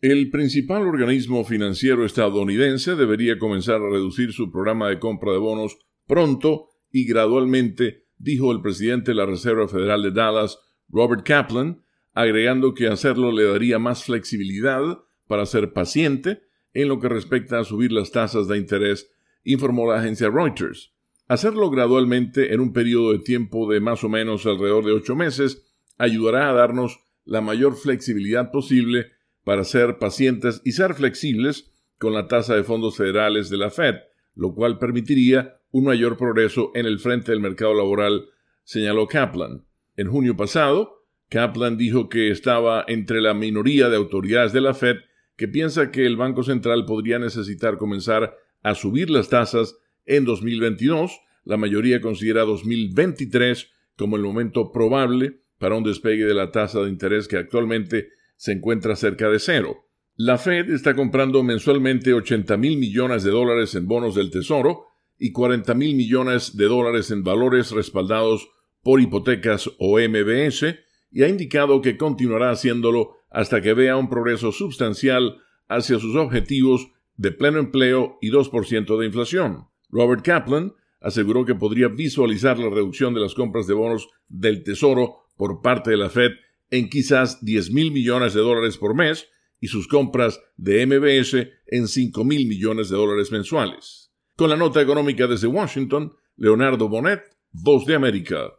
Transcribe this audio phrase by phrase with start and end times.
[0.00, 5.76] El principal organismo financiero estadounidense debería comenzar a reducir su programa de compra de bonos
[6.06, 10.58] pronto y gradualmente, dijo el presidente de la Reserva Federal de Dallas,
[10.88, 11.82] Robert Kaplan,
[12.14, 14.80] agregando que hacerlo le daría más flexibilidad
[15.26, 16.40] para ser paciente
[16.72, 19.10] en lo que respecta a subir las tasas de interés,
[19.44, 20.94] informó la agencia Reuters.
[21.28, 25.62] Hacerlo gradualmente en un periodo de tiempo de más o menos alrededor de ocho meses
[25.98, 32.28] ayudará a darnos la mayor flexibilidad posible para ser pacientes y ser flexibles con la
[32.28, 33.96] tasa de fondos federales de la Fed,
[34.34, 38.26] lo cual permitiría un mayor progreso en el frente del mercado laboral,
[38.64, 39.64] señaló Kaplan.
[39.96, 44.96] En junio pasado, Kaplan dijo que estaba entre la minoría de autoridades de la Fed
[45.36, 51.18] que piensa que el Banco Central podría necesitar comenzar a subir las tasas en 2022,
[51.44, 56.88] la mayoría considera 2023 como el momento probable para un despegue de la tasa de
[56.88, 58.08] interés que actualmente
[58.40, 59.84] se encuentra cerca de cero.
[60.16, 64.86] La Fed está comprando mensualmente 80 mil millones de dólares en bonos del Tesoro
[65.18, 68.48] y 40 mil millones de dólares en valores respaldados
[68.82, 70.74] por hipotecas o MBS
[71.10, 75.36] y ha indicado que continuará haciéndolo hasta que vea un progreso sustancial
[75.68, 79.66] hacia sus objetivos de pleno empleo y 2% de inflación.
[79.90, 80.72] Robert Kaplan
[81.02, 85.90] aseguró que podría visualizar la reducción de las compras de bonos del Tesoro por parte
[85.90, 86.30] de la Fed
[86.70, 89.28] en quizás 10 mil millones de dólares por mes
[89.60, 94.12] y sus compras de MBS en 5 mil millones de dólares mensuales.
[94.36, 98.52] Con la nota económica desde Washington, Leonardo Bonet, Voz de América.